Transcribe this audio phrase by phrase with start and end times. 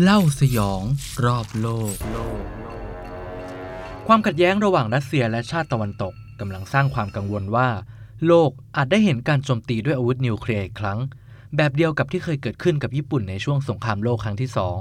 [0.00, 0.82] เล่าสยอง
[1.24, 1.94] รอบโลก
[4.06, 7.68] ความขัดแย้งระหว่างรัสเซียและชาติตะวันตกกำลังสร้างความกังวลว่า
[8.26, 10.98] โลกอาจได้เห็นการโจมตีด้วยอาวุธนิวเคลียร์อีกครั้ง
[11.56, 14.78] แบบเดียวกับที่เคยเกิดขึ้นกับญี่ปุ่นในช่วงสงครามโลกครั้งที่สอง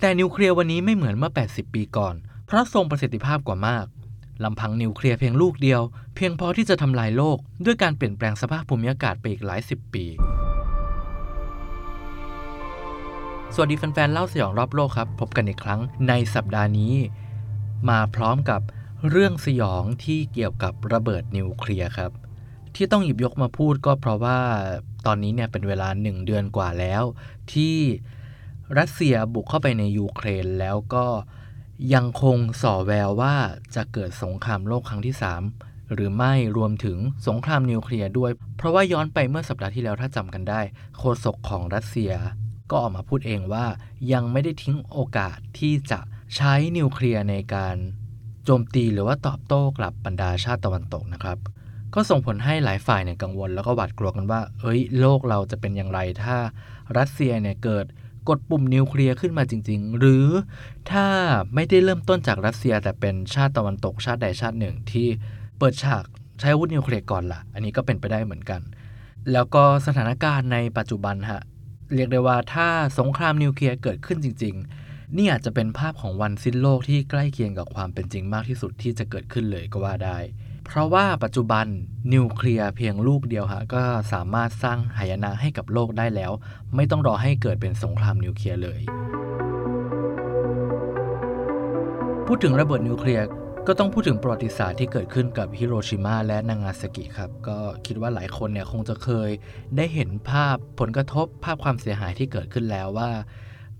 [0.00, 2.14] แต่นิวเคลียร์วันนี้ไม่เหมือนเมื่อ 80 ปีก่อน
[2.46, 3.86] เพราะทรงประสิทธิภาพกว่ามาก
[4.44, 5.80] ลำพังนิวเคลียร์เพียงลูกเดียว
[6.14, 10.06] เพียงพอที่จะทำลายโลกด้วยการเปลี่ยนแปลงสภาพภูมิอากาศไปอีกหลายสิบปี
[13.54, 16.94] สวัสดีแฟนๆเล่าสยองรอบโลกครับ พบกันอีกครั้งในสัปดาห์นี้
[17.88, 18.60] มาพร้อมกับ
[19.10, 22.10] เรื่องสยองที่เกี่ยวกับระเบิดนิวเคลียร์ครับ
[22.74, 24.38] ที่ต้องหยิบยกมาพูดก็เพราะว่า
[25.06, 27.02] ตอนนี้เนี่ยเป็นเวลาหนึ่งเดือนกว่าแล้ว
[27.52, 27.76] ที่
[28.78, 31.06] รัสเซียบุกเข้าไปในยูเครนแล้วก็
[31.94, 33.34] ยังคงส่อแววว่า
[33.74, 35.14] จะเกิดสงครามโลกครั้งที่
[35.54, 36.98] 3 หรือไม่รวมถึง
[37.28, 40.60] สงครามนิวเคลียร์ด้วย เพราะว่าย้อนไปเมื่อสัปดาห์ที่แล้วถ้าจำกันได้
[40.98, 42.12] โฆษกของรัสเซีย
[42.70, 43.66] ก็ออกมาพูดเองว่า
[44.12, 46.00] ยังไม่ได้ทิ้งโอกาสที่จะ
[46.36, 47.76] ใช้นิวเคลียร์ในการ
[48.44, 51.38] โจมตีหรือว่าตอบโต้กลับบรรดาชาติตะวันตกนะครับ
[51.94, 56.36] ก็ส่งผลให้หลายฝ่ายเนี่ยกังวล แล้วก็หวาดกลัวกันว่า เอ้ย โลกเราจะเป็นอย่างไรถ้า
[56.98, 57.86] รัสเซียเนี่ยเกิด
[58.28, 60.26] กดปุ่มนิวเคลียร์ขึ้นมาจริง ๆ หรือ
[60.90, 61.06] ถ้า
[61.54, 65.08] ไม่ได้เริ่มต้นจากรัสเซีย แต่เป็นชาติตะวันตกชาติใดชาติหนึ่งที่
[65.58, 66.04] เปิดฉาก
[66.40, 68.60] ใช้อาวุธนิวเคลียร์ก่อนละ่ะ อันนี้ก็เป็นไปได้เหมือนกัน
[69.32, 71.42] แล้วก็สถานการณ์ในปัจจุบันฮะ
[71.94, 74.54] เรียกได้ว่าถ้าสงครามนิวเคลียร์เกิดขึ้นจริง
[74.86, 80.18] ๆ นี่อาจจะเป็นภาพของวันสิ้นโลกที่ใกล้เคียงกับความเป็นจริงมากที่สุดที่จะเกิดขึ้นเลยก็ว่าได้
[80.66, 81.66] เพราะว่าปัจจุบัน
[82.14, 83.82] นิวเคลียร์เพียงลูกเดียวฮะก็
[84.12, 86.32] สามารถสร้างหายนะให้กับโลกได้แล้ว
[86.76, 88.80] ไม่ต้องรอให้เกิดเป็นสงครามนิวเคลียร์เลย
[92.26, 93.24] พูดถึงระเบิดนิวเคลียร์
[93.66, 99.30] ก็ต้องพูดถึงประวัติศาสตร์ที่เกิดขึ้นกับฮิโรชิมาและนางาซากิครับ ก็คิดว่าหลายคนเนี่ยคงจะเคย
[99.76, 103.10] ได้เห็นภาพผลกระทบภาพความเสียหายที่เกิดขึ้นแล้วว่า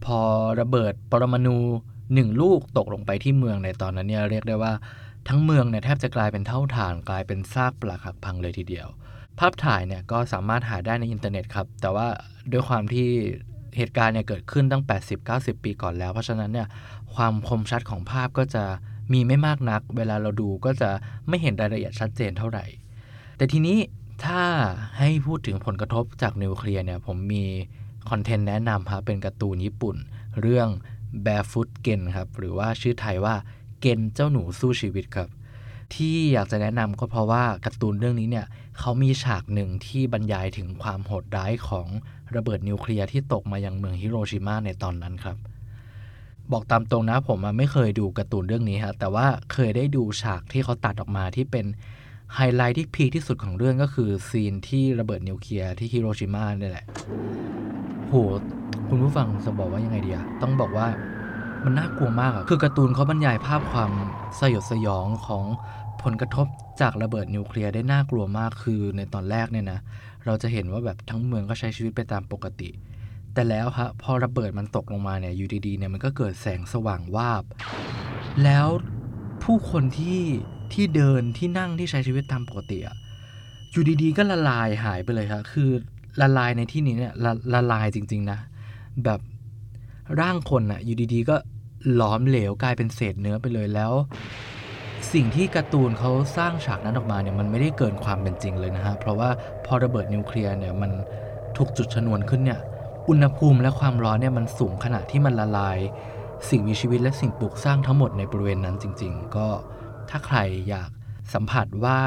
[0.05, 0.19] พอ
[0.61, 1.56] ระเบิดปรมาณู
[2.14, 4.73] หนึ่งลูกตกลงไปที่เมืองในตอนนั้นเนี่ยเรียกได้ว่า
[5.29, 8.89] ทั้งเมืองเนี่ยแทบจะกลายเป็นเถ้าถ่านกลายเป็นซากปรักหักพังเลยทีเดียว
[9.39, 12.07] ภาพถ่ายเนี่ยก็สามารถหาได้ในอินเทอร์เน็ตครับ แต่ว่า
[12.52, 13.08] ด้วยความที่
[13.77, 14.83] เหตุการณ์เนี่ยเกิดขึ้นตั้ง
[15.24, 16.69] 80-90 ปีก่อนแล้ว เพราะฉะนั้นเนี่ย
[17.14, 18.64] ความคมชัดของภาพก็จะ
[19.12, 20.90] มีไม่มากนัก เวลาเราดูก็จะ
[21.28, 22.64] ไม่เห็นรายละเอียดชัดเจนเท่าไหร่
[23.36, 23.78] แต่ทีนี้
[24.24, 24.42] ถ้า
[24.98, 27.44] ให้พูดถึงผลกระทบจากนิวเคลียร์เนี่ยผมมี
[28.10, 29.96] คอนเทนต์แนะนำครับเป็นการ์ตูนญี่ปุ่น
[30.40, 30.68] เรื่อง
[31.24, 33.34] Barefoot Gen ครับ หรือว่าชื่อไทยว่า
[33.80, 35.28] เกนเจ้าหนูสู้ชีวิตครับ
[35.94, 38.46] ที่อยากจะแนะนำก็เพราะว่าการ์ตูนเรื่องนี้เนี่ย
[38.78, 41.86] เขามีฉากหนึ่งที่บรรยายถึงความโหดร้ายของ
[42.34, 45.36] ระเบิดนิวเคลียร์ที่ตกมายังเมืองฮิโรชิมาในตอนนั้นครับ
[46.52, 51.66] บอกตามตรงนะผมไม่เคยดูการ์ตูนเรื่องนี้ฮะแต่ว่าเคยได้ดูฉากที่เขาตัดออกมาที่เป็น
[52.34, 56.86] ไฮไลท์ที่ peak ที่สุดของเรื่องก็คือ scene ที่ระเบิดนิวเคลียร์ที่ฮิโรชิมาเนี่ยแหละ
[58.08, 58.14] โห
[58.89, 60.86] คุณผู้ฟังจะบอกว่ายังไงดีอะต้องบอกว่า
[61.64, 63.90] มันน่ากลัวมากอะคือการ์ตูนเขาบรรยายภาพความ
[64.40, 65.44] สยดสยองของ
[66.02, 66.46] ผลกระทบ
[66.80, 69.80] จากระเบิดนิวเคลียร์ได้น่ากลัวมากคือในตอนแรกเนี่ยนะ
[70.27, 72.68] เราจะเห็นว่าแบบทั้งเมืองก็ใช้ชีวิตไปตามปกติ
[73.35, 77.45] แต่แล้วฮะพอระเบิดมันตกลงมาเนี่ยอยู่ดีๆเนี่ยมันก็เกิดแสงสว่างวาบ
[78.45, 78.67] แล้ว
[79.45, 80.20] ผู้คนที่
[80.73, 82.96] ที่เดินที่นั่งที่ใช้ชีวิตตามปกติอะ
[83.73, 85.70] อยู่ดีๆ ก็ละลายหายไปเลยครับคือ
[86.20, 88.39] ละลายในที่นี้เนี่ยละละลายจริง ๆ นะ
[89.05, 89.20] แบบ
[90.20, 91.36] ร่างคนอะอยู่ดีๆ ก็
[91.95, 93.92] หลอมเหลวกลายเป็นเศษเนื้อไปเลยแล้ว
[95.13, 99.29] สิ่งที่การ์ตูนเขาสร้างฉากนั้นออกมาเนี่ยมันไม่ได้เกินความเป็นจริงเลยนะฮะเพราะว่า
[99.67, 100.90] พอระเบิดนิวเคลียร์เนี่ยมัน
[101.57, 102.61] ถูกจุดชนวนขึ้นเนี่ย
[103.08, 105.78] อุณหภูมิและความร้อนเนี่ยมันสูงขนาดที่มันละลาย
[106.48, 109.48] สิ่งมีชีวิตและสิ่งปลูกสร้างทั้งหมดในบริเวณนั้นจริง ๆ ก็
[110.11, 110.36] ถ้าใคร
[110.68, 110.90] อยาก
[111.34, 111.98] สัมผัสว่า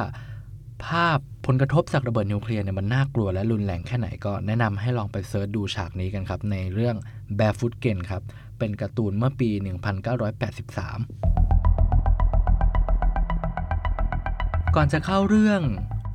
[0.86, 6.96] ภาพผลกระทบจากระเบิดนิวเคลียร์เนี่ยมันน่ากลัวและรุนแรงแค่ไหนก็แนะนำให้ลองไป search ดูฉากนี้กันครับ ในเรื่อง
[7.38, 8.22] Barefoot Gen ครับ
[8.60, 9.62] เป็นการ์ตูนเมื่อปี 1983
[14.76, 15.62] ก่อนจะเข้าเรื่อง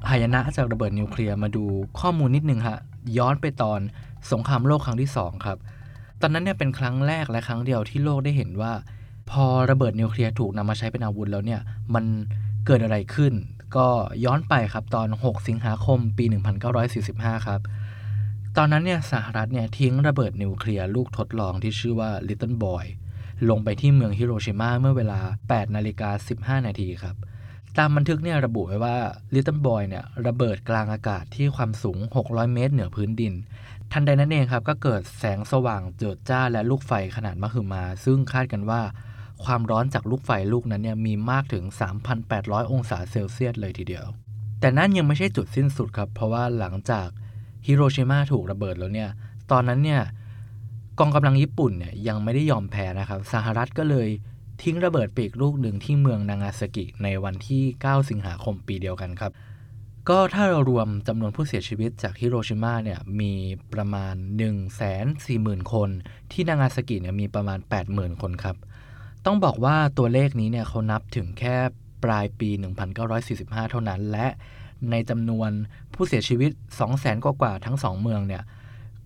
[0.09, 1.65] หายนะจากระเบิดนิวเคลียร์มาดู
[2.01, 2.79] ข้อมูลนิดนึงฮะ
[3.19, 3.81] ย้อนไปตอน
[4.33, 5.59] สงครามโลกครั้งที่ 2 ครับ
[6.21, 8.73] ตอนนั้นเนี่ยเป็นครั้งแรกและครั้งเดียวที่โลกได้เห็นว่า
[9.31, 11.61] พอระเบิดนิวเคลียร์ถูกนำมาใช้เป็นอาวุธแล้วเนี่ย
[11.95, 12.05] มัน
[12.67, 13.33] เกิดอะไรขึ้น
[13.77, 13.87] ก็
[14.25, 16.25] ย้อนไปครับตอน 6 สิงหาคมปี
[16.87, 17.61] 1945 ครับ
[18.57, 22.85] ตอนนั้นเนี่ยสหรัฐเนี่ยทิ้งระเบิดนิวเคลียร์ลูกทดลองที่ชื่อว่า Little Boy
[23.51, 26.11] ลงไปที่เมืองฮิโรชิมาเมื่อเวลา 8 นาฬิกา
[26.59, 27.17] 15 นาทีครับ
[27.79, 28.97] ตามบันทึกเนี่ยระบุไว้ว่า
[29.35, 31.99] Little Boy เนี่ยระเบิดกลางอากาศที่ความสูง
[32.29, 33.35] 600 เมตรเหนือพื้นดิน
[33.93, 38.83] ทันใดนั้นเองครับ ก็เกิดแสงสว่างเจิดจ้าและลูกไฟขนาดมหึมา ซึ่งคาดกันว่า
[39.45, 41.65] ความร้อนจากลูกไฟลูกนั้นเนี่ยมีมากถึง
[42.19, 44.05] 3,800 องศาเซลเซียสเลยทีเดียว
[44.61, 47.09] แต่นั่นยังไม่ใช่จุดสิ้นสุดครับ เพราะว่าหลังจาก
[47.67, 49.11] ฮิโรชิมาถูกระเบิดแล้วเนี่ย
[49.51, 50.03] ตอนนั้นเนี่ย
[50.99, 54.09] กองกำลังญี่ปุ่นเนี่ยยังไม่ได้ยอมแพ้นะครับสหรัฐก็เลย
[54.63, 59.33] ทิ้งระเบิดอีกลูกหนึ่งที่เมืองนางาซากิในวันที่ 9 สิงหาคมปีเดียวกันครับ
[60.09, 63.33] ก็ถ้าเรารวมจำนวนผู้เสียชีวิตจากฮิโรชิมาเนี่ยมี
[63.73, 64.47] ประมาณ 1 4 0
[65.27, 65.91] 0 0 0 คน
[66.33, 67.59] ที่นางาซากิเนี่ยมีประมาณ
[67.91, 68.57] 80,000 คนครับ
[69.27, 71.57] ต้องบอกว่าตัวเลขนี้เนี่ยเขานับถึงแค่
[72.05, 72.51] ปลายปี
[73.11, 74.27] 1945 เท่านั้น และ
[74.91, 75.51] ในจำนวน
[75.95, 76.51] ผู้เสียชีวิต
[76.89, 78.43] 200,000 กว่าๆทั้ง 2 เมืองเนี่ย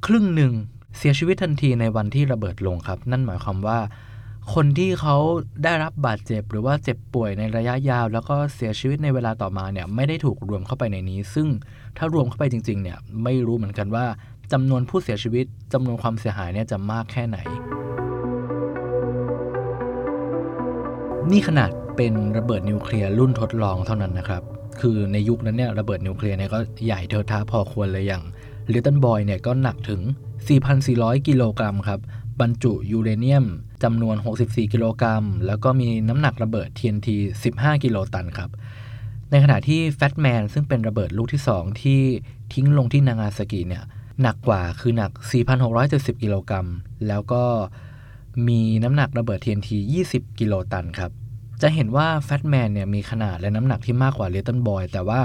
[0.06, 0.52] ครึ่งหนึ่ง
[0.98, 3.78] เสียชีวิตทันทีในวันที่ระเบิดลงครับ นั่นหมายความว่า
[4.54, 5.16] คนที่เขา
[5.64, 11.48] ได้รับบาดเจ็บ หรือว่าเจ็บป่วยในระยะยาว แล้วก็เสียชีวิตในเวลาต่อมาเนี่ยไม่ได้ถูกรวมเข้าไปในนี้ ซึ่ง
[11.96, 14.06] ถ้ารวมเข้าไปจริงๆเนี่ยไม่รู้เหมือนกันว่า
[14.52, 17.38] จำนวนผู้เสียชีวิตจำนวนความเสียหายเนี่ยจะมากแค่ไหน
[21.30, 24.42] นี่ขนาดเป็นระเบิดนิวเคลียร์รุ่นทดลองเท่านั้นนะครับ
[24.80, 28.22] คือในยุคนั้นเนี่ยระเบิดนิวเคลียร์เนี่ยก็ใหญ่เทอะทะพอควรเลยอย่าง
[28.72, 30.00] ลิตเติ้ลบอยเนี่ยก็หนักถึง
[30.64, 32.00] 4,400 กิโลกรัมครับ
[32.42, 33.44] บรรจุยูเรเนียม
[33.82, 37.08] จำนวน 64 กิโลกรัม แล้วก็มีน้ำหนักระเบิด TNT
[37.46, 38.50] 15 กิโลตันครับ
[39.30, 42.00] ในขณะที่แฟตแมนซึ่งเป็นระเบิดลูกที่ 2 ที่
[42.52, 43.84] ทิ้งลงที่นางาซากิเนี่ย
[44.22, 45.10] หนักกว่าคือหนัก
[45.66, 46.66] 4,670 กิโลกรัม
[47.08, 47.42] แล้วก็
[48.48, 49.70] มีน้ำหนักระเบิด TNT
[50.08, 51.10] 20 กิโลตันครับ
[51.62, 55.20] จะเห็นว่า Fat Man เนี่ยมีขนาดและน้ำหนักที่มากกว่า Little Boy แต่ว่า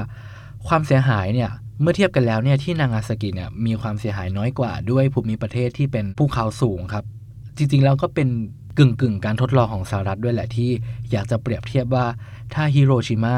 [0.68, 7.04] ความเสียหายเนี่ย เมื่อเทียบกันแล้วเนี่ยที่นางาซากิเนี่ยมีความเสียหายน้อยกว่าด้วยภูมิประเทศที่เป็นภูเขาสูงครับ
[7.58, 8.28] จริงๆแล้วก็เป็น
[8.78, 10.70] กึ่งกึ่งการทดลองของสหรัฐด้วยแหละที่
[11.12, 12.06] อยากจะเปรียบเทียบว่า
[12.54, 13.38] ถ้าฮิโรชิมา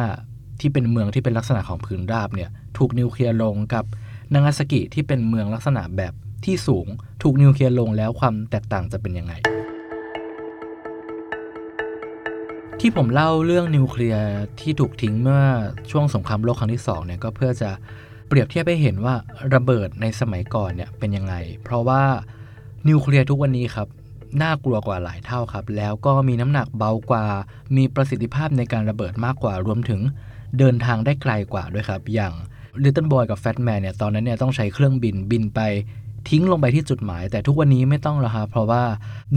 [0.59, 3.86] ที่เป็นเมืองที่เป็นลักษณะของพื้นราบเนี่ยถูกนิวเคลียร์ลงกับ
[4.33, 6.13] นางาซากิที่เป็นเมืองลักษณะแบบ
[6.45, 6.88] ที่สูง
[7.24, 9.33] ถูกนิวเคลียร์ลงแล้วความแตกต่างจะเป็นยังไง
[12.80, 14.27] ที่ผมเล่าเรื่องนิวเคลียร์
[14.62, 15.44] ที่ถูกทิ้งเมื่อ
[15.91, 17.69] ช่วงสงครามโลกครั้งที่2เนี่ยก็เพื่อจะ
[18.30, 19.16] เปรียบเทียบให้เห็นว่า
[19.54, 21.34] ระเบิดในสมัยก่อนเนี่ยเป็นยังไง
[21.64, 22.02] เพราะว่า
[22.88, 23.88] นิวเคลียร์ทุกวันนี้ครับ
[24.42, 27.26] น่ากลัวกว่าหลายเท่าครับ แล้วก็มีน้ำหนักเบากว่า
[27.76, 30.02] มีประสิทธิภาพในการระเบิดมากกว่ารวมถึง
[30.60, 32.34] เดินทางได้ไกลกว่าด้วยครับ อย่าง
[32.84, 35.60] Little Boy กับ Fat Man เนี่ยตอนนั้นเนี่ยต้องใช้เครื่องบินบินไป
[36.30, 38.84] ทิ้งลงไปที่จุดหมาย แต่ทุกวันนี้ไม่ต้องแล้วครับเพราะว่า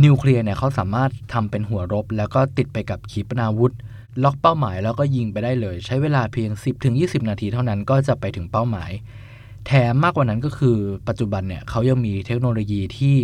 [0.04, 3.74] นิวเคลียร์เนี่ยเขาสามารถทำเป็นหัวรบ แล้วก็ติดไปกับขีปนาวุธ
[4.24, 6.50] ล็อกเป้าหมายแล้วก็ยิงไปได้เลย ใช้เวลาเพียง
[6.90, 8.90] 10-20 นาทีเท่านั้นก็จะไปถึงเป้าหมาย
[9.66, 10.76] แถมมากกว่านั้นก็คือ
[11.08, 13.16] ปัจจุบันเนี่ยเขายังมีเทคโนโลยีที่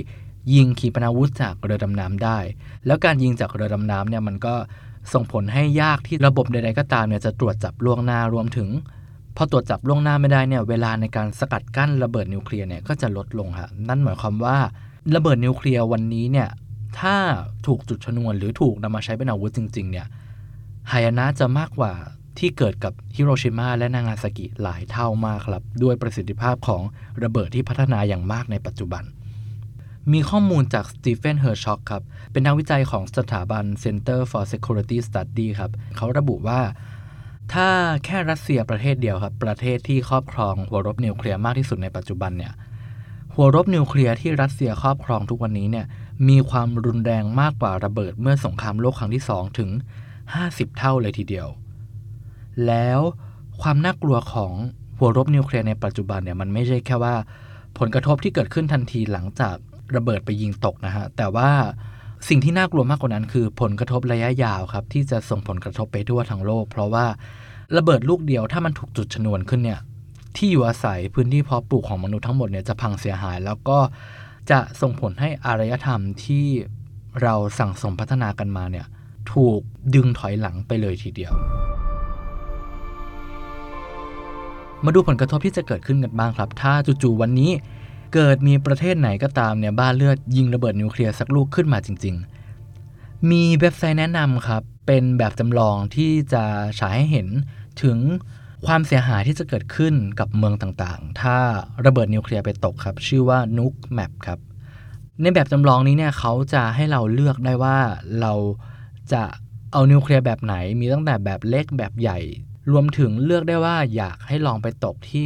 [0.54, 2.38] ยิงขีปนาวุธจากเรือดำน้ำได้
[2.86, 4.54] แล้วการยิงจากเรือดำน้ำเนี่ยมันก็
[5.12, 8.68] ส่งผลให้ยากที่ระบบใดๆก็ตามเนี่ยจะตรวจจับล่วงหน้ารวมถึง
[9.36, 14.56] พอตรวจจับล่วงหน้าไม่ได้เนี่ยเวลาในการสกัดกั้นระเบิดนิวเคลียร์เนี่ยก็จะลดลงฮะนั่นหมายความว่า
[15.14, 16.48] ระเบิดนิวเคลียร์วันนี้เนี่ย
[17.00, 17.16] ถ้า
[17.66, 20.06] ถูกจุดชนวนหรือถูกนำมาใช้เป็นอาวุธจริงๆเนี่ย
[20.92, 21.92] หายนะจะมากกว่า
[22.38, 26.82] ที่เกิดกับฮิโรชิมาและนางาซากิหลายเท่ามากครับ ด้วยประสิทธิภาพของ
[27.22, 29.04] ระเบิดที่พัฒนาอย่างมากในปัจจุบัน
[30.12, 32.02] มีข้อมูลจาก Stephen Herzog ครับ
[32.32, 36.60] เป็นนักวิจัยของสถาบัน Center for Security Study ครับ เขาระบุว่า
[37.52, 37.68] ถ้า
[38.04, 42.52] แค่รัสเซียประเทศเดียวครับ ประเทศที่ครอบครองหัวรบนิวเคลียร์มากที่สุดในปัจจุบันเนี่ย
[43.34, 45.86] หัวรบนิวเคลียร์ที่รัสเซียครอบครองทุกวันนี้เนี่ย
[46.28, 49.70] มีความรุนแรงมากกว่าระเบิดเมื่อสงครามโลกครั้งที่ 2 ถึง
[50.36, 51.48] 50 เท่าเลยทีเดียว
[52.66, 53.00] แล้ว
[53.62, 54.52] ความน่ากลัวของ
[54.98, 57.14] หัวรบนิวเคลียร์ในปัจจุบันเนี่ยมันไม่ใช่แค่ว่า
[57.78, 59.56] ผลกระทบที่เกิดขึ้นทันทีหลังจาก
[59.96, 61.50] ระเบิดไปยิงตกนะฮะ แต่ว่า
[62.28, 67.06] สิ่งที่น่ากลัวมากกว่านั้นคือผลกระทบระยะยาวครับ ที่จะส่งผลกระทบไปทั่วทั้งโลก เพราะว่า
[67.76, 69.80] ระเบิดลูกเดียวถ้ามันถูกจุดชนวนขึ้นเนี่ย
[70.36, 73.78] ที่อยู่อาศัยพื้นที่เพาะปลูกของมนุษย์ทั้งหมดเนี่ยจะพังเสียหาย แล้วก็
[74.50, 76.46] จะส่งผลให้อารยธรรมที่
[77.22, 78.86] เราสั่งสมพัฒนากันมาเนี่ย
[79.32, 79.60] ถูก
[79.94, 81.32] ดึงถอยหลังไปเลยทีเดียว
[84.84, 87.50] มาดูผลกระทบที่จะเกิดขึ้นกันบ้างครับ ถ้าจู่ๆวันนี้
[88.14, 92.14] เกิดมีประเทศไหนก็ตามเนี่ยบ้าเลือดยิงระเบิดนิวเคลียร์สักลูกขึ้นมาจริง
[92.70, 96.44] ๆ มีเว็บไซต์แนะนำครับ เป็นแบบจำลองที่จะ
[96.80, 97.28] ฉายให้เห็น
[97.82, 97.98] ถึง
[98.66, 101.36] ความเสียหายที่จะเกิดขึ้นกับเมืองต่างๆ ถ้า
[101.86, 104.38] ระเบิดนิวเคลียร์ไปตกครับ ชื่อว่า Nuke Map ครับ
[105.20, 107.78] ในแบบจำลองนี้เนี่ยเขาจะให้เราเลือกได้ว่า
[108.20, 108.32] เรา
[109.12, 109.22] จะ
[109.72, 112.18] เอานิวเคลียร์แบบไหน มีตั้งแต่แบบเล็กแบบใหญ่
[112.72, 115.24] รวมถึงเลือกได้ว่าอยากให้ลองไปตกที่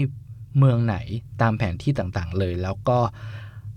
[0.59, 0.97] เมืองไหน
[1.41, 2.99] ตามแผนที่ต่างๆเลย แล้วก็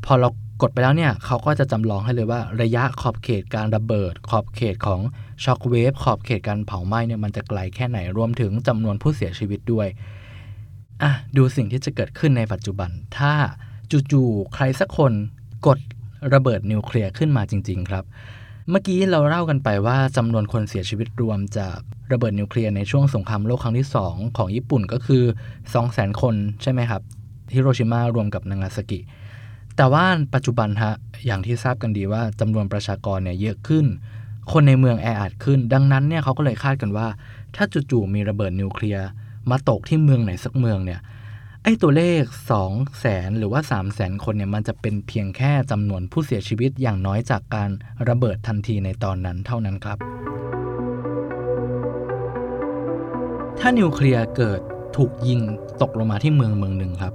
[0.05, 0.29] พอเรา
[0.61, 4.99] กดไปแล้วเนี่ยเขาก็จะจำลองให้เลยว่าระยะขอบเขตการระเบิด ขอบเขตของ
[5.43, 9.87] shockwave ขอบเขตการเผาไหม้เนี่ยมันจะไกลแค่ไหนรวมถึงจำนวนผู้เสียชีวิตด้วย
[11.03, 13.33] อะดูสิ่งที่จะเกิดขึ้นในปัจจุบัน ถ้า
[14.11, 15.13] จู่ๆใครสักคน
[15.67, 15.79] กด
[16.33, 18.03] ระเบิดนิวเคลียร์ขึ้นมาจริง ๆ ครับ
[18.69, 21.77] เมื่อกี้เราเล่ากันไปว่าจำนวนคนเสียชีวิตรวมจาก
[22.11, 25.23] ระเบิดนิวเคลียร์ในช่วงสงครามโลกครั้งที่ 2 ของญี่ปุ่นก็คือ
[25.71, 27.01] 200,000 คนใช่ไหมครับ
[27.53, 28.99] ฮิโรชิมารวมกับนางาซากิ
[29.75, 30.93] แต่ว่าปัจจุบันฮะ
[31.25, 33.85] อย่างที่ทราบกันดีว่าจำนวนประชากรเนี่ยเยอะขึ้น
[34.51, 37.07] คนในเมืองแออัดขึ้น ดังนั้นเนี่ยเขาก็เลยคาดกันว่า
[37.55, 39.07] ถ้าจู่ๆมีระเบิดนิวเคลียร์
[39.49, 40.99] มาตกที่เมืองไหนสักเมืองเนี่ย
[41.67, 47.69] ไอ้ตัวเลข 2 0 0แสนหรือว่า 3 0 0แสนคนเนี่ยมันจะเป็นเพียงแค่จำนวนผู้เสียชีวิตอย่างน้อยจากการ
[48.09, 49.97] ระเบิดทันทีในตอนนั้นเท่านั้นครับ
[53.59, 54.61] ถ้านิวเคลียร์เกิด
[54.97, 55.41] ถูกยิง
[55.81, 57.13] ตกลงมาที่เมืองเมืองหนึ่งครับ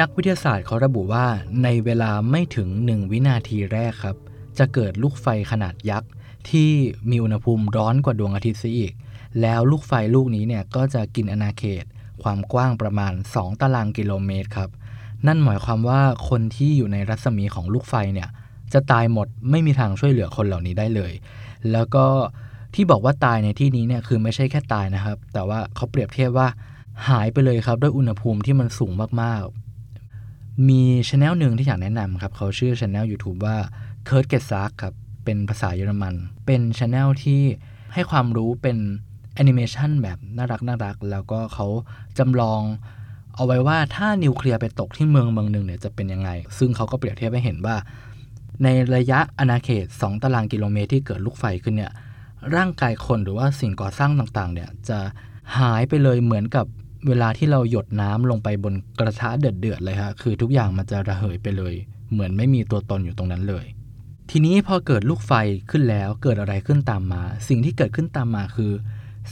[0.00, 1.26] นักวิทยาศาสตร์เขาระบุว่า
[1.62, 4.16] ในเวลาไม่ถึง 1 วินาทีแรกครับ
[4.58, 6.10] จะเกิดลูกไฟขนาดยักษ์
[6.50, 6.70] ที่
[7.10, 8.92] มีอุณหภูมิร้อนกว่าดวงอาทิตย์ซะอีก
[9.40, 11.86] แล้วลูกไฟลูกนี้เนี่ยก็จะกินอาณาเขต
[12.22, 14.70] ความกว้างประมาณ 2 ตารางกิโลเมตรครับ
[15.26, 18.28] นั่นหมายความว่าคนที่อยู่ในรัศมีของลูกไฟเนี่ย
[18.72, 21.12] จะตายหมดไม่มีทางช่วยเหลือคนเหล่านี้ได้เลย
[21.72, 22.06] แล้วก็
[22.74, 26.48] ที่บอกว่าตายในที่นี้เนี่ยคือไม่ใช่แค่ตายนะครับ แต่ว่าเขาเปรียบเทียบว่า
[27.08, 28.92] หายไปเลยครับด้วยอุณหภูมิที่มันสูง
[29.22, 33.56] มากๆ มีช anel หนึ่งที่อยากแนะนำครับ เขาชื่อช anel YouTube ว่า
[34.08, 34.94] k u r t g e t s a g ครับ
[35.24, 36.14] เป็นภาษาเยอรมัน
[36.46, 37.40] เป็นช anel ที่
[37.94, 38.78] ให้ความรู้เป็น
[39.36, 41.66] แอนิเมชันแบบน่ารักน่ารัก แล้วก็เขา
[42.18, 42.62] จำลอง
[43.36, 47.76] เอาไว้ว่าถ้านิวเคลียร์ไปตกที่เมืองเมืองหนึ่งเนี่ยจะเป็นยังไง ซึ่งเขาก็เปรียบเทียบให้เห็นว่า
[48.62, 51.92] ในระยะอาณาเขต 2 ตารางกิโลเมตรที่เกิดลูกไฟขึ้นเนี่ย
[52.54, 54.98] ร่างกายคนหรือว่าสิ่งก่อสร้างต่างๆเนี่ยจะ
[55.58, 56.66] หายไปเลยเหมือนกับ
[57.08, 61.74] เวลาที่เราหยดน้ำลงไปบนกระทะเดือดๆเลยฮะคือทุกอย่างมันจะระเหยไปเลย
[62.12, 63.66] เหมือนไม่มีตัวตนอยู่ตรงนั้นเลย
[64.30, 65.32] ทีนี้พอเกิดลูกไฟ
[65.70, 68.72] ขึ้นแล้วเกิดอะไรขึ้นตามมา สิ่งที่เกิดขึ้นตามมาคือ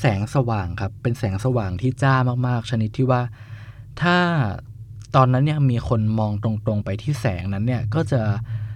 [0.01, 2.15] แสงสว่างครับ เป็นแสงสว่างที่จ้า
[2.47, 3.23] มากๆ ชนิดที่ว่า
[4.03, 4.17] ถ้า
[5.17, 8.21] ตอนนั้นเนี่ยมีคนมองตรงๆไปที่แสงนั้นเนี่ยก็จะ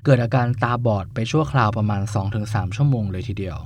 [0.04, 2.02] เกิดอาการตาบอดไปชั่วคราวประมาณ
[2.38, 3.58] 2-3 ชั่วโมงเลยทีเดียว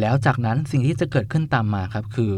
[0.00, 2.32] แล้วจากนั้นสิ่งที่จะเกิดขึ้นตามมาครับ คือ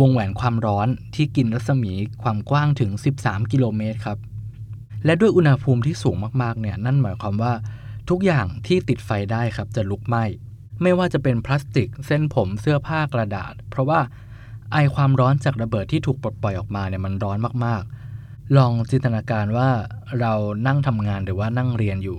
[0.00, 1.92] วงแหวนความร้อนที่กินรัศมี
[2.22, 2.90] ความกว้างถึง
[3.22, 4.18] 13 กิโลเมตรครับ
[5.04, 7.52] และด้วยอุณหภูมิที่สูงมากๆเนี่ยนั่นหมายความว่า
[8.10, 10.24] ทุกอย่างที่ติดไฟได้ครับจะลุกไหม้
[10.82, 14.00] ไม่ว่าจะเป็นพลาสติก เส้นผมเสื้อผ้ากระดาษ เพราะว่า
[14.72, 19.68] ไอความร้อนจากระเบิดที่ถูกปลดปล่อยออกมาเนี่ยมันร้อนมากๆ ลองจินตนาการว่า
[20.20, 20.32] เรา
[20.66, 22.18] นั่งทำงานหรือว่านั่งเรียนอยู่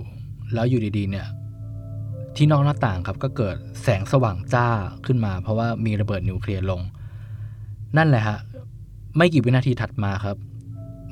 [0.54, 1.26] แล้วอยู่ดีๆเนี่ย
[2.36, 4.68] ที่นอกหน้าต่างครับก็เกิดแสงสว่างจ้า
[5.06, 6.80] ขึ้นมา เพราะว่ามีระเบิดนิวเคลียร์ลง
[7.96, 8.38] นั่นแหละฮะ
[9.16, 10.36] ไม่กี่วินาทีถัดมาครับ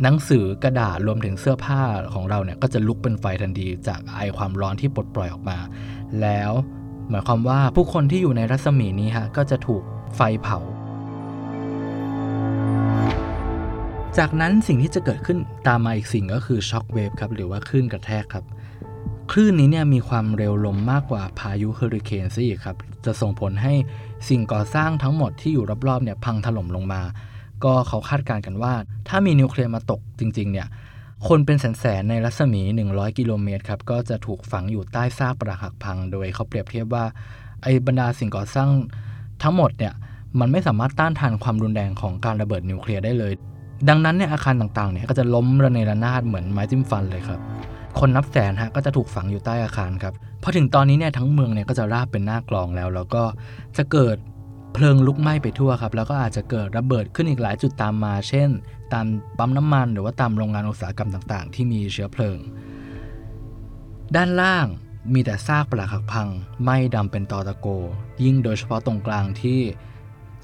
[0.03, 1.83] หนังสือกระดาษรวมถึงเสื้อผ้า
[2.15, 5.59] ของเราเนี่ยก็จะลุกเป็นไฟทันทีจากไอความร้อนที่ปลดปล่อยออกมา
[6.21, 6.53] แล้ว
[7.11, 9.83] หมายความว่าผู้คนที่อยู่ในรัศมีนี้ฮะก็จะถูก
[10.17, 10.59] ไฟเผา
[14.19, 18.45] จากนั้นสิ่งที่จะเกิดขึ้นตามมาอีกสิ่งก็คือช็อคเวฟครับหรือว่าคลื่นกระแทกครับ
[19.31, 23.75] คลื่นนี้เนี่ยมีความเร็วลมมากกว่าพายุเฮอริเคนซะอีกครับ จะส่งผลให้
[24.29, 27.03] สิ่งก่อสร้างทั้งหมดที่อยู่รอบๆเนี่ยพังถล่มลงมา
[27.65, 28.73] ก็เขาคาดการณ์กันว่า
[29.09, 30.67] ถ้ามีนิวเคลียร์มาตกจริงๆเนี่ย
[31.29, 37.05] คนเป็นแสนๆในรัศมี 100 กิโลเมตรครับก็จะถูกฝังอยู่ใต้ซากปรักหักพัง โดยเขาเปรียบเทียบว่า
[37.63, 38.71] ไอ้บรรดาสิ่งก่อสร้าง
[39.43, 39.93] ทั้งหมดเนี่ย
[40.41, 43.33] มันไม่สามารถต้านทานความรุนแรงของการระเบิดนิวเคลียร์ได้เลย
[43.89, 47.41] ดังนั้นเนี่ยอาคารต่างๆเนี่ยก็จะล้มระเนระนาดเหมือนไม้จิ้มฟันเลยครับ
[47.99, 53.23] คนนับแสนฮะก็จะถูกฝังอยู่ใต้อาคารครับพอถึงตอนนี้เนี่ยทั้งเมืองเนี่ยก็จะราบเป็นหน้ากลองแล้ว แล้วก็
[53.77, 54.17] จะเกิด
[54.75, 58.49] เพลิงลุกไหม้ไปทั่วครับ แล้วก็อาจจะเกิดระเบิดขึ้นอีกหลายจุดตามมา เช่น
[58.93, 59.07] ตาม
[59.39, 62.39] ปั๊มน้ำมัน หรือว่าตามโรงงานอุตสาหกรรมต่างๆ ที่มีเชื้อเพลิง
[64.17, 64.67] ด้านล่าง
[65.15, 66.29] มีแต่ซากปรักหักพัง
[66.63, 67.67] ไหม้ดำเป็นตอตะโก
[68.25, 69.59] ยิ่งโดยเฉพาะตรงกลางที่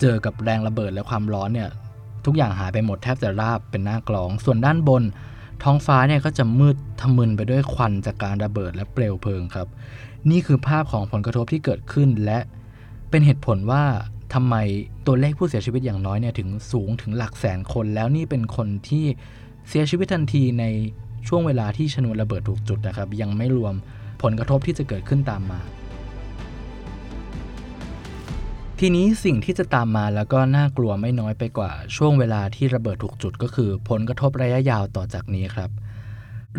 [0.01, 1.71] เจอกับแรงระเบิดและความร้อนเนี่ย
[2.25, 5.03] ทุกอย่างหายไปหมดแทบจะราบเป็นหน้ากลอง ส่วนด้านบน
[5.63, 9.69] ท้องฟ้าเนี่ยก็จะมืดทะมึนไปด้วยควันจากการระเบิดและเปลวเพลิงครับ
[10.31, 12.39] นี่คือภาพของผลกระทบที่เกิดขึ้นและ
[13.11, 13.85] เป็นเหตุผลว่า
[14.35, 14.55] ทำไม
[15.07, 19.05] ตัวเลขผู้เสียชีวิตอย่างน้อยเนี่ยถึงสูงถึงหลักแสนคนแล้วนี่เป็นคนที่
[19.69, 20.65] เสียชีวิตทันทีใน
[21.29, 23.75] ช่วงเวลาที่ชนวนระเบิดถูกจุดนะครับ ยังไม่รวม
[24.23, 25.61] ผลกระทบที่จะเกิดขึ้นตามมา
[28.81, 35.71] ทีนี้สิ่งที่จะตามมาแล้วก็น่ากลัวไม่น้อยไปกว่าช่วงเวลาที่ระเบิดถูกจุดก็คือ ผลกระทบระยะยาวต่อจากนี้ครับ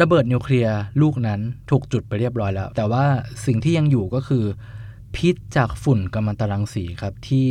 [0.02, 3.06] ระเบิดนิวเคลียร์ลูกนั้นถูกจุดไปเรียบร้อยแล้ว แต่ว่า
[3.46, 4.46] สิ่งที่ยังอยู่ก็คือ
[5.16, 7.50] พิษจากฝุ่นกัมมันตรังสีครับที่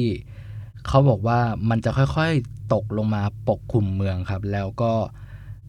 [0.86, 4.92] เขาบอกว่ามันจะค่อยๆตกลงมาปกคลุมเมืองครับ แล้วก็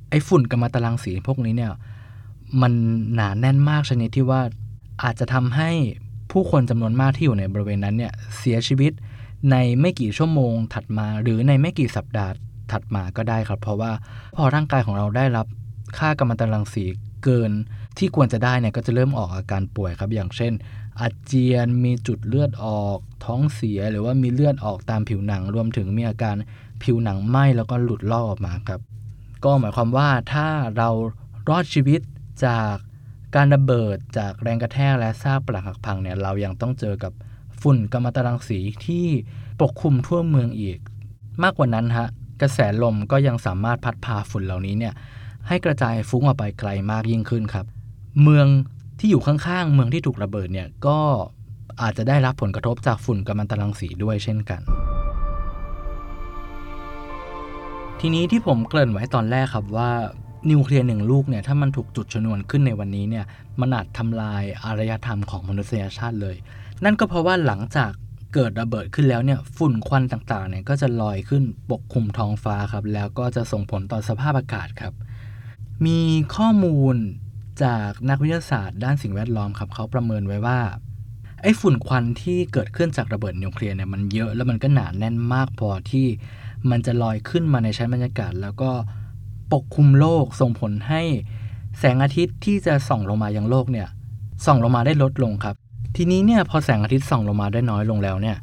[0.09, 1.73] ไอ้ฝุ่นกัมมันตรังสีพวกนี้เนี่ย
[2.61, 2.73] มัน
[3.13, 4.41] หนาแน่นมากชนิดที่ว่า
[5.03, 5.71] อาจจะทำให้
[6.31, 8.91] ผู้คนจำนวนมากที่อยู่ในบริเวณนั้นเนี่ยเสียชีวิต
[9.51, 12.31] ในไม่กี่ชั่วโมงถัดมาหรือในไม่กี่สัปดาห์
[12.71, 13.91] ถัดมาก็ได้ครับ เพราะว่า
[14.35, 15.47] พอร่างกายของเราได้รับ
[15.97, 16.83] ค่ากัมมันตรังสี
[17.23, 17.51] เกิน
[17.97, 20.53] ที่ควรจะได้เนี่ยก็จะเริ่มออกอาการป่วยครับ อย่างเช่น
[21.01, 26.35] อาเจียน มีจุดเลือดออก ท้องเสียหรือว่ามีเลือดออกตามผิวหนัง รวมถึงมีอาการ
[26.83, 28.81] ผิวหนังไหม้แล้วก็หลุดลอกออกมาครับ
[29.43, 30.89] ก็หมายความว่าถ้าเรา
[31.49, 32.01] รอดชีวิต
[32.45, 32.73] จาก
[33.35, 37.13] การระเบิดจากแรงกระแทกและซากปรักหักพังเนี่ยเรายังต้องเจอกับ
[37.61, 39.05] ฝุ่นกัมมันตรังสีที่
[39.61, 40.79] ปกคลุมทั่วเมืองอีก
[41.43, 42.07] มากกว่านั้นฮะ
[42.41, 44.93] กระแสลมก็ยังสามารถพัดพาฝุ่นเหล่านี้เนี่ย
[45.47, 47.65] ให้กระจายฟุ้งออกไปไกลมากยิ่งขึ้นครับ
[48.23, 48.47] เมือง
[48.99, 50.99] ที่อยู่ข้างๆ เมืองที่ถูกระเบิดเนี่ยก็
[51.81, 54.61] อาจจะได้รับผลกระทบจากฝุ่นกัมมันตรังสีด้วยเช่นกัน
[57.99, 59.91] ทีนี้ที่ผมเกริ่นไว้ตอนแรกครับว่า
[60.51, 63.25] นิวเคลียร์หนึ่งลูกเนี่ยถ้ามันถูกจุดชนวนขึ้นในวันนี้เนี่ย
[63.59, 66.35] มันอาจทำลายอารยธรรมของมนุษยชาติเลย
[66.83, 67.91] นั่นก็เพราะว่าหลังจาก
[68.33, 74.93] เกิดระเบิดขึ้นแล้วเนี่ยฝุ่นควันต่างๆเนี่ยก็จะลอยขึ้นปกคลุมท้องฟ้าครับแล้วก็จะส่งผลต่อสภาพอากาศครับ
[75.85, 75.99] มี
[76.35, 76.95] ข้อมูล
[77.63, 80.59] จากนักวิทยาศาสตร์ด้านสิ่งแวดล้อมครับเขาประเมินไว้ว่า
[81.41, 86.07] ไอ้ฝุ่นควันที่เกิดขึ้นจากระเบิดนิวเคลียร์เนี่ยมันเยอะแล้วมันก็หนาแน่นมากพอที่
[86.69, 88.71] มันจะลอยขึ้นมาในชั้นบรรยากาศ แล้วก็
[89.53, 91.01] ปกคลุมโลกส่งผลให้
[91.79, 93.87] แสงอาทิตย์ที่จะส่องลงมายังโลกเนี่ย
[94.45, 95.55] ส่องลงมาได้ลดลงครับ
[95.95, 98.37] ทีนี้เนี่ยพอแสงอาทิตย์ส่องลงมาได้น้อยลงแล้วเนี่ย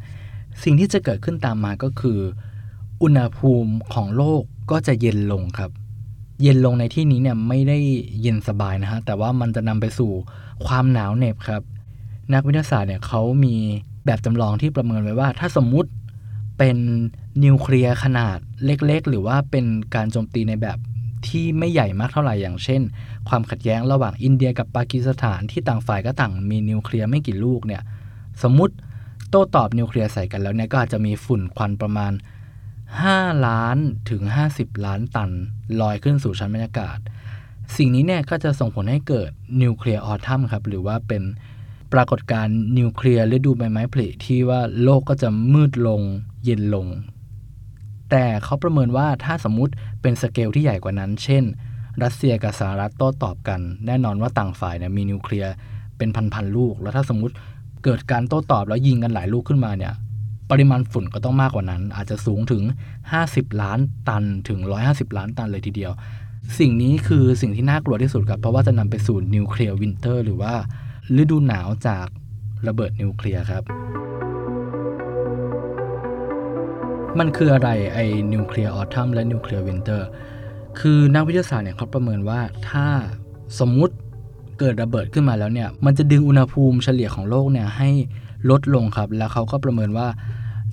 [0.63, 2.19] สิ่งที่จะเกิดขึ้นตามมาก็คือ
[3.03, 5.71] อุณหภูมิของโลกก็จะเย็นลงครับ
[6.43, 7.79] เย็นลงในที่นี้เนี่ยไม่ได้
[8.23, 10.13] เย็นสบายนะฮะ แต่ว่ามันจะนำไปสู่
[10.67, 11.63] ความหนาวเหน็บครับ
[12.35, 13.55] นักวิทยาศาสตร์เนี่ยเขามี
[14.07, 15.91] แบบจำลองที่ประเมินไว้ว่า ถ้าสมมุติ
[16.59, 16.77] เป็น
[17.45, 19.65] นิวเคลียร์ขนาดเล็กๆ หรือว่าเป็น
[19.95, 20.79] การโจมตีในแบบ
[21.27, 22.83] ที่ไม่ใหญ่มากเท่าไหร่อย่างเช่น
[23.29, 27.83] ความขัดแย้งระหว่างอินเดียกับปากีสถานที่ต่างฝ่ายก็ต่างมีนิวเคลียร์ไม่กี่ลูกเนี่ย
[28.43, 28.75] สมมติ
[29.31, 32.13] โต้ตอบนิวเคลียร์ใส่กันแล้วเนี่ยก็อาจจะมีฝุ่นควันประมาณ
[32.93, 33.77] 5 ล้าน
[34.11, 34.23] ถึง
[34.55, 35.31] 50 ล้านตัน
[35.81, 36.99] ลอยขึ้นสู่ชั้นบรรยากาศ
[37.77, 39.31] สิ่งนี้เนี่ยก็จะส่งผลให้เกิด
[39.63, 41.23] nuclear autumn ครับ หรือว่าเป็น
[41.93, 46.01] ปรากฏการณ์นิวเคลียร์ฤดูใบไม้ผลิที่ว่าโลกก็จะมืดลง
[46.45, 46.87] เย็นลง
[48.11, 49.73] แต่เขาประเมินว่าถ้าสมมุติ
[50.03, 51.45] เป็นสเกลที่ใหญ่กว่านั้น เช่น
[52.03, 55.53] รัสเซียกับสหรัฐโต้ตอบกัน แน่นอนว่าต่างฝ่ายเนี่ยมีนิวเคลียร์
[55.99, 57.35] เป็นพันๆลูก แล้วถ้าสมมติ
[57.85, 59.93] เกิดการโต้ตอบแล้วยิงกันหลายลูกขึ้นมาเนี่ย
[60.51, 62.63] ปริมาณฝุ่นก็ต้องมากกว่านั้น อาจจะสูงถึง
[63.13, 63.79] 50 ล้าน
[64.09, 65.93] ตันถึง 150 ล้านตันเลยทีเดียว
[66.59, 70.55] สิ่งนี้คือสิ่งที่น่ากลัวที่สุดครับ เพราะว่าจะนำไปสู่ nuclear winter หรือว่า
[71.21, 72.07] ฤดูหนาวจาก
[72.67, 73.63] ระเบิดนิวเคลียร์ครับ
[77.19, 80.09] มันคืออะไรไอ้ nuclear autumn และ nuclear winter
[80.81, 82.87] คือนักวิทยาศาสตร์เนี่ยเขาประเมินว่าถ้า
[83.61, 83.95] สมมุติ
[84.59, 87.91] เกิดระเบิดขึ้นมาแล้วเนี่ย มันจะดึงอุณหภูมิเฉลี่ยของโลกเนี่ยให้
[88.51, 90.09] ลดลงครับ แล้วเขาก็ประเมินว่า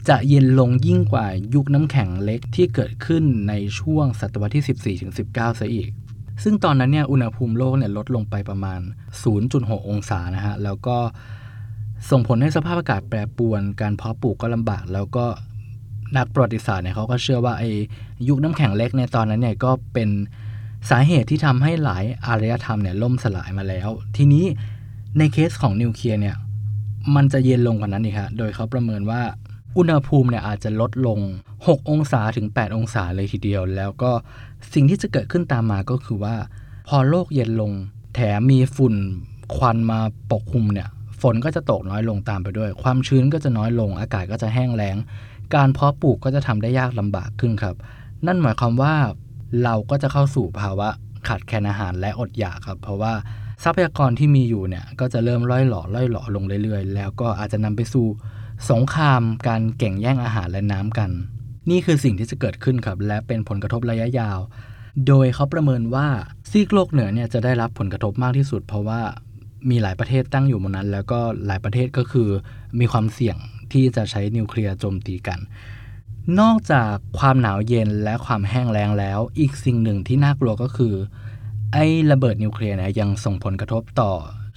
[0.10, 5.90] จะเย็นลงยิ่งกว่ายุคน้ำแข็งเล็กที่เกิดขึ้นในช่วงศตวรรษที่ 14-19ซะอีก
[6.44, 8.80] ซึ่งตอนนั้นเนี่ยอุณหภูมิโลกเนี่ยลดลงไปประมาณ
[9.36, 10.98] 0.6 องศานะฮะ แล้วก็
[12.10, 15.26] ส่งผลให้สภาพอากาศแปรปรวน การเพาะปลูกก็ลำบาก แล้วก็
[16.18, 17.70] นักประวัติศาสตร์เนี่ยเขาก็เชื่อว่าไอ้
[18.28, 20.10] ยุคน้ำแข็งเล็กในตอนนั้นเนี่ยก็เป็น
[20.90, 24.46] สาเหตุที่ทำให้หลายอารยธรรมเนี่ยล่มสลายมาแล้ว ทีนี้
[25.18, 26.36] ในเคสของนิวเคลียร์เนี่ย
[27.16, 29.22] มันจะเย็นลงกว่านั้นอีกฮะ โดยเขาประเมินว่า
[29.78, 31.20] อุณหภูมิเนี่ยอาจจะลดลง
[31.58, 34.12] 6 องศาถึง 8 องศาเลยทีเดียว แล้วก็
[34.74, 36.36] สิ่งที่จะเกิดขึ้นตามมาก็คือว่า
[36.88, 37.72] พอโลกเย็นลง
[38.16, 38.96] แถมมีฝุ่น
[39.56, 40.00] ควันมา
[40.32, 40.88] ปกคลุมเนี่ย
[41.22, 44.98] ฝนก็จะตกน้อยลงตามไปด้วย ความชื้นก็จะน้อยลง อากาศก็จะแห้งแล้ง
[45.56, 47.76] การเพาะปลูกก็จะทำได้ยากลำบากขึ้นครับ
[48.26, 48.94] นั่นหมายความว่า
[49.64, 50.90] เราก็จะเข้าสู่ภาวะ
[51.28, 53.14] ขาดแคลนอาหารและอดอยากครับ เพราะว่า
[53.64, 58.08] ทรัพยากรที่มีอยู่เนี่ยก็จะเริ่มล่อยหล่อล่อยหล่อลงเรื่อยๆ แล้วก็อาจจะนำไปสู่
[58.70, 61.10] สงครามการแข่งแย่งอาหารและน้ำกัน
[61.70, 64.40] นี่คือสิ่งที่จะเกิดขึ้นครับ และเป็นผลกระทบระยะยาว
[65.08, 66.08] โดยเขาประเมินว่า
[66.50, 69.02] ซีกโลกเหนือเนี่ยจะได้รับผลกระทบมากที่สุด เพราะว่า
[69.70, 72.30] มีหลายประเทศตั้งอยู่บนนั้น แล้วก็หลายประเทศก็คือ
[72.80, 73.38] มีความเสี่ยง
[73.72, 75.40] ที่จะใช้นิวเคลียร์โจมตีกัน
[76.40, 80.94] นอกจากความหนาวเย็นและความแห้งแล้งแล้ว อีกสิ่งหนึ่งที่น่ากลัวก็คือ
[81.74, 84.12] ไอ้ระเบิดนิวเคลียร์เนี่ยยังส่งผลกระทบต่อ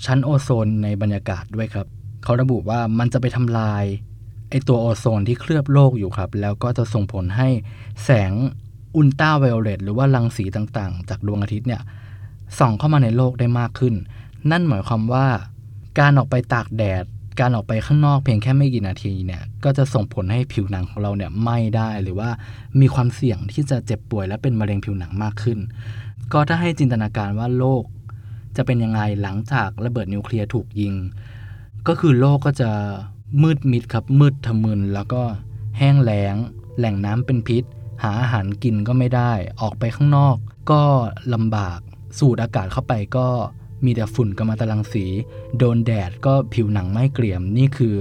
[0.04, 1.86] ชั้นโอโซนในบรรยากาศด้วยครับ
[2.24, 3.84] เขาระบุว่ามันจะไปทำลาย
[4.50, 7.48] ไอตัวโอโซนที่เคลือบโลกอยู่ครับ แล้วก็จะส่งผลให้
[8.04, 8.32] แสง
[8.96, 11.82] อุลตราไวโอเลตหรือว่ารังสีต่างๆ จากดวงอาทิตย์เนี่ย
[12.58, 13.94] ส่องเข้ามาในโลกได้มากขึ้น
[14.50, 15.26] นั่นหมายความว่า
[15.98, 17.04] การออกไปตากแดด
[17.40, 22.30] การออกไปข้างนอกเพียงแค่ไม่กี่นาทีเนี่ยก็จะส่งผลให้ผิวหนังของเราเนี่ยไหม้ได้หรือว่า
[22.80, 25.58] มีความเสี่ยงที่จะเจ็บป่วยและเป็นมะเร็งผิวหนังมากขึ้น
[26.32, 27.84] ก็ถ้าให้จินตนาการว่าโลก
[28.56, 30.94] จะเป็นยังไงหลังจากระเบิดนิวเคลียร์ถูกยิง
[31.88, 32.70] ก็คือโลกก็จะ
[33.42, 35.22] มืดมิดครับ มืดทะมึนแล้วก็
[35.78, 36.34] แห้งแล้ง
[36.78, 37.64] แหล่งน้ำเป็นพิษ
[38.02, 40.36] หาอาหารกินก็ไม่ได้ ออกไปข้างนอก
[40.70, 40.82] ก็
[41.34, 41.78] ลำบาก
[42.18, 43.28] สูดอากาศเข้าไปก็
[43.84, 45.04] มีแต่ฝุ่นกัมมันตรังสี
[45.58, 47.94] โดนแดดก็ผิวหนังไม่เกลี่ยม นี่คือ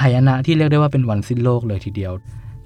[0.00, 2.12] หายนะที่เรียกได้ว่าเป็นวันสิ้นโลกเลยทีเดียว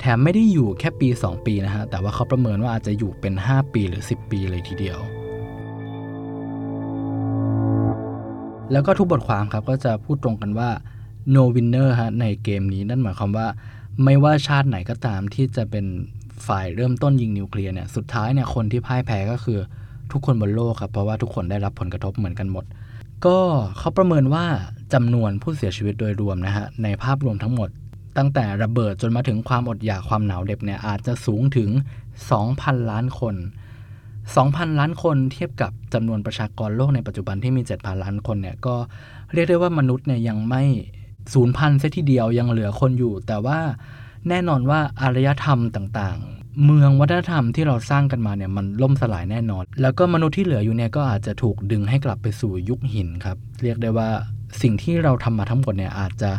[0.00, 4.98] แถมไม่ได้อยู่แค่ปี 2 ปีนะฮะ แต่ว่าเขาประเมินว่าอาจจะอยู่เป็น 5 ปีหรือ 10 ปีเลยทีเดียว
[8.72, 10.70] แล้วก็ทุกบทความครับก็จะพูดตรงกันว่า
[11.34, 13.46] no winner ฮะในเกมนี้นั่นหมายความว่า
[14.04, 15.86] ไม่ว่าชาติไหนก็ตามที่จะเป็น
[16.46, 19.58] ฝ่ายเริ่มต้นยิงนิวเคลียร์เนี่ยสุดท้ายเนี่ยคนที่พ่ายแพ้ก็คือ
[20.12, 22.64] ทุกคนบนโลกครับเพราะว่าทุกคนได้รับผลกระทบเหมือนกันหมด
[23.26, 23.38] ก็
[23.78, 24.44] เขาประเมินว่า
[24.94, 27.68] จำนวนผู้เสียชีวิตโดยรวมนะฮะในภาพรวมทั้งหมด
[28.18, 31.70] ตั้งแต่ระเบิดจนมาถึงความอดอยากความหนาวเด็บเนี่ยอาจจะสูงถึง
[32.30, 33.34] 2,000 ล้านคน
[34.28, 38.74] 2,000 ล้านคนเทียบกับจำนวนประชากรโลกในปัจจุบันที่มี 7,000 ล้านคนเนี่ยก็
[39.32, 40.62] เรียกได้ว่ามนุษย์เนี่ยยังไม่
[41.34, 43.58] สูญพันธุ์ซะทีเดียวยังเหลือคนอยู่ แต่ว่า
[44.28, 54.08] แน่นอนว่าอารยธรรมต่างๆ เมืองวัฒนธรรมที่เราสร้างกันมาเนี่ยมันล่มสลายแน่นอน แล้วก็มนุษย์ที่เหลืออยู่เนี่ยก็อาจจะถูกดึงให้กลับไปสู่ยุคหินครับ เรียกได้ว่า
[54.62, 56.30] สิ่งที่เราทำมาทั้งหมดเนี่ยอาจจะ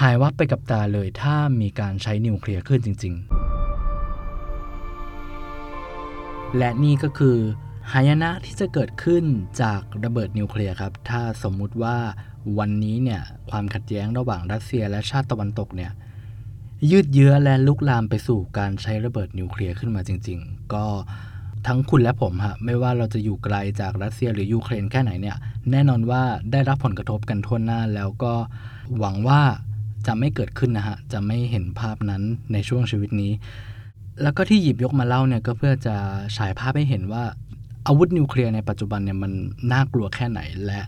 [0.00, 3.47] หายวับไปกับตาเลยถ้ามีการใช้นิวเคลียร์ขึ้นจริง ๆ
[6.56, 7.36] และนี่ก็คือ
[7.92, 9.24] หายนะที่จะเกิดขึ้น
[9.62, 11.96] จากระเบิดนิวเคลียร์ครับ ถ้าสมมุติว่า
[12.58, 15.90] วันนี้เนี่ยความขัดแย้งระหว่างรัสเซียและชาติตะวันตกเนี่ย
[16.90, 20.84] ยืดเยื้อและลุกลามไปสู่การใช้ระเบิดนิวเคลียร์ขึ้นมาจริง ๆ ก็
[21.66, 25.36] ทั้งคุณและผมฮะไม่ว่าเราจะอยู่ไกลจากรัสเซียหรือยูเครนแค่ไหนเนี่ย
[25.70, 28.34] แน่นอนว่าได้รับผลกระทบกันทั่วหน้า แล้วก็
[28.98, 29.40] หวังว่า
[30.06, 33.32] จะไม่เกิดขึ้นนะฮะจะไม่เห็นภาพนั้นในช่วงชีวิตนี้
[34.22, 35.94] แล้วก็ที่หยิบยกมาเล่าเนี่ยก็เพื่อจะ
[36.36, 37.24] ฉายภาพให้เห็นว่า
[37.86, 39.32] อาวุธนิวเคลียร์ในปัจจุบันเนี่ยมัน
[39.72, 40.80] น่ากลัวแค่ไหนและ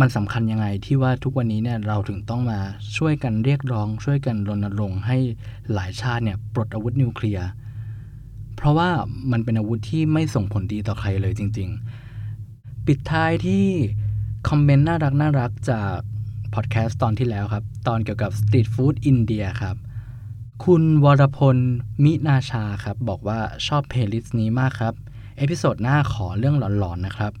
[0.00, 2.58] มันสำคัญยังไงที่ว่าทุกวันนี้เนี่ยเราถึงต้องมา
[2.96, 5.18] ช่วยกันเรียกร้อง ช่วยกันรณรงค์ให้
[5.72, 7.46] หลายชาติเนี่ยปลดอาวุธนิวเคลียร์
[8.56, 8.88] เพราะว่า
[9.32, 11.68] มันเป็นอาวุธที่ไม่ส่งผลดีต่อใครเลยจริง
[12.28, 13.64] ๆ ปิดท้ายที่
[14.48, 15.96] คอมเมนต์น่ารักน่ารักจาก
[16.54, 19.76] พอดแคสต์ตอนที่แล้วครับ ตอนเกี่ยวกับ street food อินเดียครับ
[20.66, 21.56] คุณวรพล
[22.04, 24.94] มินาชาครับ บอกว่าชอบ playlist นี้มากครับ
[25.38, 27.32] episode หน้าขอเรื่องหลอนๆนะครับ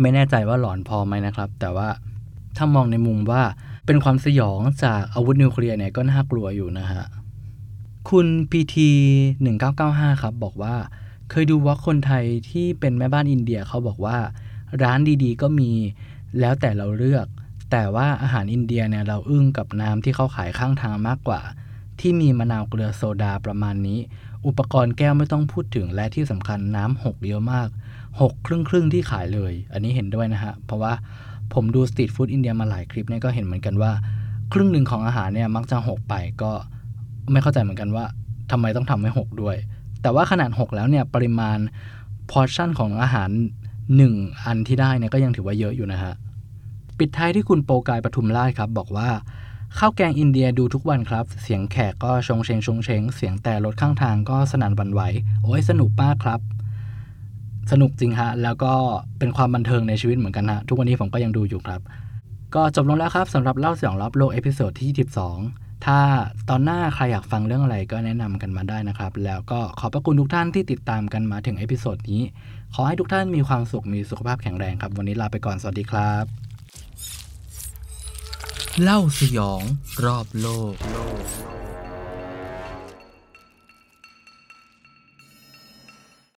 [0.00, 1.88] ไม่แน่ใจว่าหลอนพอไหมนะครับ แต่ว่า
[2.56, 3.42] ถ้ามองในมุมว่า
[3.86, 7.04] เป็นความสยองจากอาวุธนิวเคลียร์เนี่ยก็น่ากลัวอยู่นะฮะ
[8.10, 8.76] คุณ PT
[9.48, 10.74] 1995ครับ บอกว่า
[11.30, 14.18] เคยดูว่าคนไทยที่เป็นแม่บ้านอินเดียเขาบอกว่า
[14.82, 15.70] ร้านดีๆ ก็มี
[16.40, 17.26] แล้วแต่เราเลือก
[17.70, 21.42] แต่ว่าอาหารอินเดียเนี่ยเราอึ้งกับน้ำที่เขาขายข้างทางมากกว่า
[22.00, 23.98] ที่มีมะนาวเกลือโซดาประมาณนี้
[24.46, 27.68] อุปกรณ์แก้วไม่ต้องพูดถึงและที่สำคัญน้ำหกเยอะมาก
[28.20, 30.92] หกครึ่งครึ่งที่ขายเลย อันนี้เห็นด้วยนะฮะ เพราะว่า
[31.54, 33.92] ผมดูสตรีทฟู้ดอินเดียมาหลายคลิปเนี่ยก็เห็นเหมือนกันว่า
[34.52, 36.50] ครึ่งหนึ่งของอาหารเนี่ยมักจะหกไปก็
[37.32, 38.04] ไม่เข้าใจเหมือนกันว่า
[38.50, 39.56] ทำไมต้องทำให้หกด้วย
[40.02, 41.58] แต่ว่าขนาดหกแล้วเนี่ยปริมาณ
[42.30, 43.30] portion ของอาหาร
[43.96, 44.14] หนึ่ง
[44.46, 46.14] อันที่ได้เนี่ยก็ยังถือว่าเยอะอยู่นะฮะ
[46.98, 49.08] ปิดท้ายที่คุณโปกายปทุมราชครับ บอกว่า
[49.76, 55.02] ข้าวแกงอินเดียดูทุกวันครับ เสียงแขกก็ชงเชงชงเชงเสียงแตรรถข้างทางก็สนั่นหวั่นไหว
[55.42, 56.40] โอ้ยสนุกมากครับ
[57.72, 58.72] สนุกจริงฮะ แล้วก็
[59.18, 61.80] เป็นความบันเทิงในชีวิตเหมือนกันฮะ ทุกวันนี้ผมก็ยังดูอยู่ครับ
[62.54, 64.90] ก็จบลงแล้วครับสำหรับเล่าสยองรอบโลก episode ที่
[65.36, 65.98] 12 ถ้า
[66.48, 72.22] ตอนหน้าใครอยากฟังเรื่องอะไรก็แนะนำกันมาได้นะครับ แล้วก็ขอบพระคุณทุกท่านที่ติดตามกันมาถึง episode นี้
[72.74, 76.47] ขอให้ทุกท่านมีความสุขมีสุขภาพแข็งแรงครับ วันนี้ลาไปก่อนสวัสดีครับ
[78.82, 79.62] เล่าสยอง
[80.04, 80.74] รอบโลก